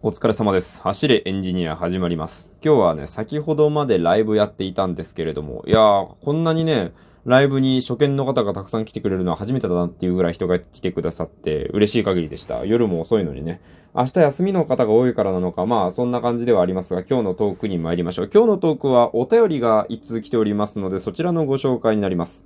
[0.00, 0.80] お疲れ様です。
[0.82, 2.52] 走れエンジニア始まります。
[2.64, 6.92] 今日はね、先ほどまでライブやっていたんですけれども、いやー、こんなにね、
[7.24, 12.64] ライブに初見の方がたくさん来てくれるのは初めてだなっていうぐらい人が来てくださって嬉しい限りでした。
[12.64, 13.60] 夜も遅いのにね。
[13.92, 18.30] 明日休みの方が多いからなのか、まあそんな感じではありますが、今日のトークに参りましょう。
[18.32, 22.44] 今日のトークはお便りが一通来ておりますので、そちらのご紹介になります。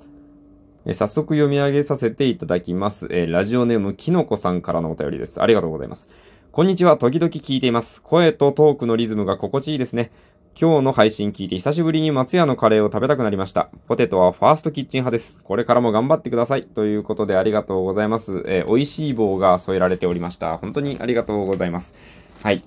[0.86, 3.08] え早速読み上げさせていただきます。
[3.10, 5.42] えーラジオネームきのこさんからのお便りです。
[5.42, 6.08] ありがとうございます。
[6.52, 6.98] こんにちは。
[6.98, 8.02] 時々聞いています。
[8.02, 10.10] 声とトークのリズムが心地いいですね。
[10.54, 13.70] 今日の配信聞いて久しぶりに松屋のカレーを食べたくなりました。
[13.88, 15.40] ポテトはファーストキッチン派です。
[15.44, 16.64] これからも頑張ってください。
[16.64, 18.42] ということでありがとうございます。
[18.44, 20.58] えー美味しい棒が添えられておりました。
[20.58, 21.94] 本当にありがとうございます。
[22.42, 22.62] はい。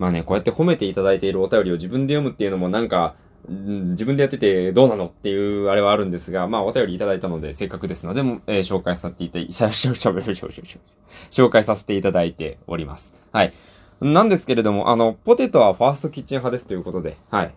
[0.00, 3.14] まあね、こうやって褒めていただいているお便りを自分で読むっていうのもなんか、
[3.48, 9.52] うん自分でやっててどうなのっていうあれはあるんですが、まあお便りいただいたのでせっかくですので、えー紹介させていただいて、
[11.30, 13.14] 紹介させていただいております。
[13.32, 13.52] はい。
[14.00, 17.54] なんですけれども、あの、ポテトはファーストキッチン派ですということで、はい。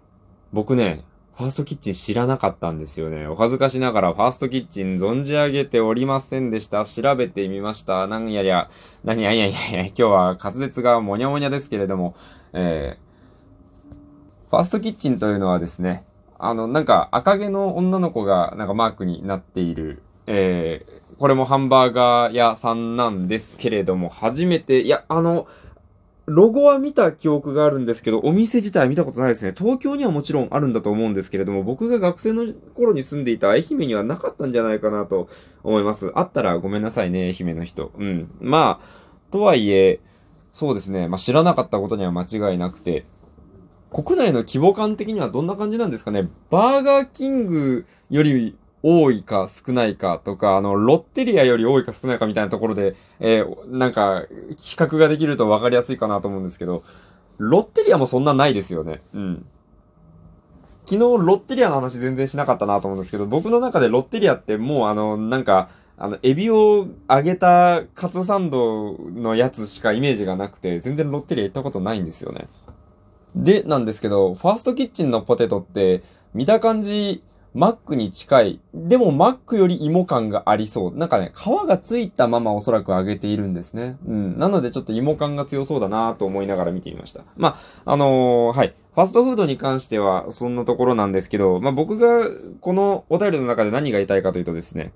[0.52, 1.04] 僕ね、
[1.38, 3.28] ファーストキッチン知らなかったんですよね。
[3.28, 6.86] お恥ずかしながらファーストキッチン存じ上げておりませんでした。
[6.86, 8.08] 調べてみました。
[8.08, 8.70] なんやりゃ、
[9.04, 12.16] 何やいやいやいや、今日は滑舌がもにゃもにゃですけれども、
[12.54, 13.11] えー、
[14.52, 16.04] ファーストキッチンというのはですね、
[16.38, 25.48] あの、なんか赤毛の女の子がなんかマークになっている、えー、これもハンバーガー屋さんなんですけれども、初めて、いや、あの、
[26.26, 29.54] ロゴは見た記憶があるんですけど、お店自体見たことないですね。
[29.58, 35.30] 東京にはもちろんあるんだと思うんですけれども、僕が学生の頃に住んでいた愛媛にはなかったんじゃないかなと
[35.64, 36.12] 思います。
[36.14, 37.94] あったらごめんなさいね、愛媛の人。
[37.98, 38.30] うん。
[38.42, 40.02] まあ、とはいえ、
[40.52, 41.08] そうですね。
[41.08, 43.06] まあ知らなかったことには間違いなくて、
[43.92, 46.30] 国内の規模感的にはどんな感じなんですかね？
[46.50, 54.26] バーガーキングより多いか少ないかとか、あの、ロッテリアより多いか少ないかみたいなところで、えーなんか、
[54.58, 56.84] 比較ができると分かりやすいかなと思うんですけど、
[57.38, 59.02] ロッテリアもそんなないですよね。
[59.14, 59.46] うん。
[60.86, 72.48] 昨日ロッテリアの話全然しなかったなと思うんですけど、僕の中でロッテリアってもうあの、なんか、あの、エビを揚げたカツサンドのやつしかイメージがなくて、全然ロッテリア行ったことないんですよね。
[73.36, 76.04] で、なんですけど、ファーストキッチンのポテトって、
[76.34, 78.60] 見た感じ、マックに近い。
[78.74, 80.98] でもマックより芋感がありそう。
[80.98, 83.98] なんかね、皮がついたままおそらく揚げているんですね。
[84.08, 84.40] うん。
[84.40, 87.24] なのでちょっと芋感が強そうだなと思いながら見てみました。
[87.36, 88.74] まあ、あのーはい。
[88.96, 92.30] ファストフードに関してはそんなところなんですけど、まあ僕が
[92.62, 94.94] このお便りの中で何が言いたいかというとですね、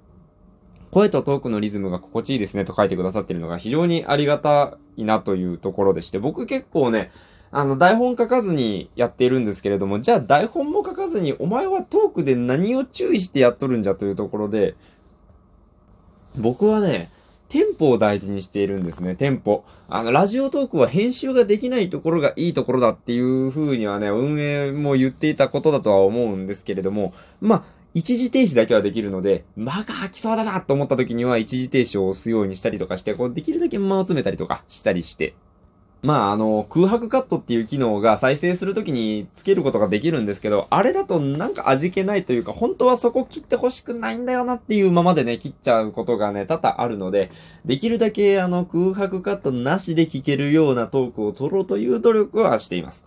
[0.92, 7.12] 声とトークのリズムが心地いいですねと書いてくださっているのが非常にありがたいなというところでして、僕結構ね、
[7.58, 14.76] あの、台本書かずにやっているんですけれども、じゃあ台本も書かずに、お前はトークで何を注意してやっとるんじゃというところで、
[16.36, 17.10] 僕はね、
[17.48, 19.64] テンポを大事にしているんですね、テンポ。
[19.88, 27.64] あの、ラジオトークは編集ができないところがいいところだっていう風にはね、運営も言っていたことだとは思うんですけれども、まあ、
[27.94, 35.36] 一時停止だけはできるので、間が空きそうだなと思った時には一時停止を押すようにしたりとかして、こう、できるだけ間を詰めたりとかしたりして、
[36.06, 47.32] まあ、あの、空白カットっていう機能が再生するときにつけることができるんですけど、あれだとなんか味気ないというか、本当はそこ切ってほしくないんだよなっていうままでね、切っちゃうことがね、多々あるので、
[47.66, 53.06] できるだけあの、空白カットなしで聞けるようなトークを取ろうという努力はしています。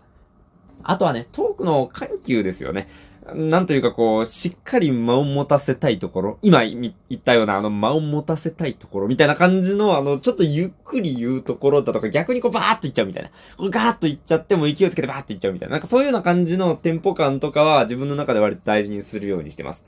[0.83, 2.89] あとはね、トークの緩急ですよね。
[3.35, 13.31] なんというかこう、しっかり間を持たせたいところ、今言ったようなあの間を持たせたいところみたいな感じのあの、ちょっとゆっくり言うところだとか逆にこうバーっといっちゃうみたいな。
[13.57, 15.73] こうガーッといっちゃっても勢いつけてバーっといっちゃうみたいな。
[15.73, 19.85] なんかそういうような感じのテンポ感とかは自分の中で割と大事にするようにしてます。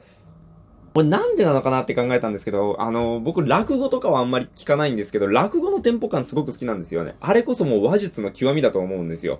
[0.92, 7.14] これなんでなのかなって考えたんですけど、あの、僕落語とかはあんまり聞かないんですけど、落語のテンポ感すごく好きなんですよね。
[7.20, 9.38] あれこそもう話術の極みだと思うんですよ。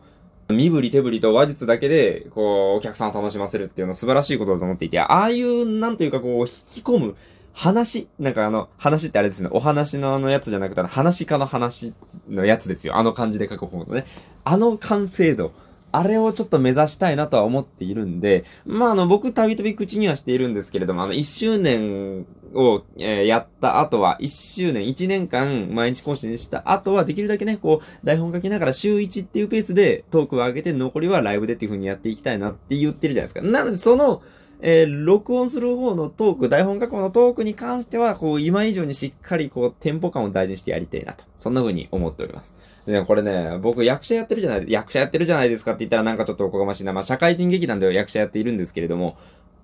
[0.51, 6.51] 身振り手振りと話術だけで、こう、お客さんを楽しませるっていうのは素晴らしいことだと思っていて、ああいう、なんというかこう、引き
[6.83, 7.17] 込む、
[7.53, 11.95] 話、なんかあの、話ってあれですね、お話のあのやつじゃなくて、あの話家の話
[12.29, 12.97] のやつですよ。
[12.97, 14.07] あの感じで書く方のね。
[14.45, 15.53] あの完成度。
[15.93, 33.43] あれをちょっと目指したいなとは思っているんで、まあ、あの、僕、たびたび口にはしているんですけれども、あの、1周年を、えーやった後は、1周年、1年間、毎日更新した後は、できるだけね、こう、台本書きながら週1っていうペースでトークを上げて、残りはライブでっていう風にやっていきたいなって言ってるじゃないですか。
[33.43, 34.23] なので、その、
[34.63, 41.25] えー録音する方のトーク、台本書く方のトークに関しては、こう、今以上にしっかり、こう、テンポ感を大事にしてやりたいなと。
[41.37, 42.53] そんな風に思っております。
[42.87, 46.93] でね、これね、僕役者やってるじゃない、役者やってるじゃないですかって言ったらなんかちょっとおこがましいな。
[46.93, 49.17] まあ、社会人劇団では役者やっているんですけれども、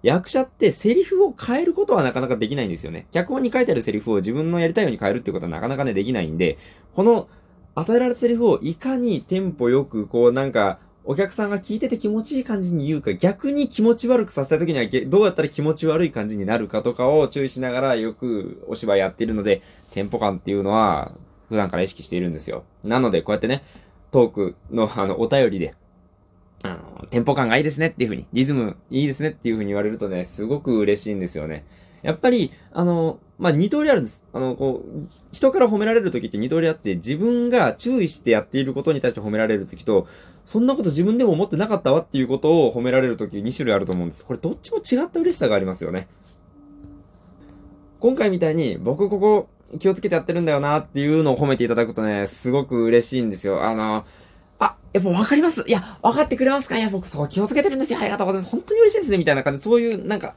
[0.02, 3.06] 役者ってセリフを変えることはなかなかできないんですよね。
[3.12, 6.58] 脚本に書いてあるセリフを自分のやりたいように変えるってことはなかなかね、できないんで、
[6.94, 7.28] この、
[7.74, 10.78] 与えられたセリフをいかにテンポよく、こうなんか、
[11.08, 19.62] お客さんが聞いてて気持ちいい感じに言うか、逆に気持ち悪くさせた時にはどうやったら気持ち悪い感じになるかとかを注意しながらよくお芝居やっているので、
[19.92, 21.12] テンポ感っていうのは
[21.48, 22.64] 普段から意識しているんですよ。
[22.82, 23.62] なので、こうやってね、
[24.10, 25.74] トークのあの、お便りで、
[26.66, 31.64] あの、テンポ感がいいですねっていう風に、リズムいいですねっていう風に言われるとね、すごく嬉しいんですよね。
[32.02, 34.24] やっぱり、あの、まあ、二通りあるんです。
[34.32, 40.06] あの、こう、人から褒められる時って二通りあって、自分が注意してやっていることに対して褒められる時と、
[40.44, 44.24] そんなこと自分でも思ってなかったわっていうことを褒められる時2種類あると思うんです。
[44.24, 46.06] これどっちも違った嬉しさがありますよね。
[47.98, 49.48] 今回みたいに、僕ここ
[49.80, 53.64] 気をつけてやってるんだよなっていうのを褒めていただくとね、すごく嬉しいんですよ。
[53.64, 54.04] あの、
[54.96, 56.78] やっぱわかりますいや、わかってくれますか？
[56.78, 57.98] いや、僕そう気をつけてるんですよ。
[58.00, 58.50] ありがとうございます。
[58.50, 59.18] 本当に嬉しいですね。
[59.18, 60.34] みたいな感じで、そういう、なんか、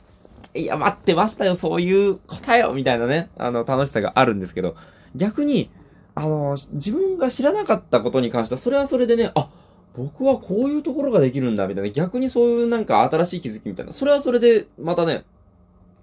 [0.54, 1.56] いや、待ってましたよ。
[1.56, 2.74] そういう答えを。
[2.74, 4.76] みたいなね、あの、楽しさがあるんですけど、
[5.16, 5.70] 逆に、
[6.16, 9.50] あの、自分が知らなかったことに関しては、それはそれでね、あ、
[9.96, 11.90] 僕はこういうところができるんだ、みたいな。
[11.92, 13.94] 逆にそういうなんか新しい気づきみたいな。
[13.94, 15.24] それはそれで、またね、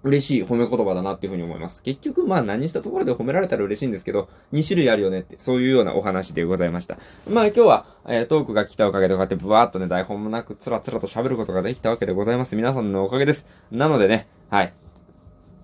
[0.07, 1.83] 嬉しい褒め言葉だなっていうふうに思います。
[1.83, 6.97] 結局、まあ何したところで褒められたら嬉しいんですけど、2種類あるよねって、そういうようなお話でございました。
[7.29, 12.55] まあ今日は、えー、トークが来たおかげでこうやってブワーっとね、台本もなくつらつらと喋ることができたわけでございます。
[12.55, 13.47] 皆さんのおかげです。
[13.71, 14.73] なのでね、はい。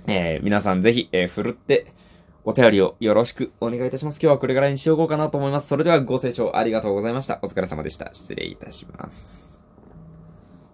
[0.08, 1.94] えー、皆さんぜひ、えー、ふるって、
[2.46, 4.16] お便りをよろしくお願いいたします。
[4.16, 5.68] 今日はこれぐらいにしようかなと思います。
[5.68, 7.40] それではご清聴ありがとうございました。
[7.42, 8.10] お疲れ様でした。
[8.14, 9.53] 失礼いたします。